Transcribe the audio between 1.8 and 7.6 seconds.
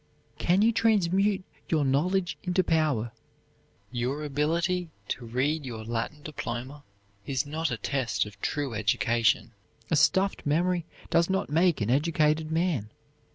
knowledge into power? Your ability to read your Latin diploma is